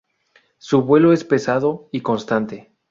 Su 0.57 0.81
vuelo 0.81 1.13
es 1.13 1.23
pesado 1.23 1.87
y 1.91 2.01
constante. 2.01 2.71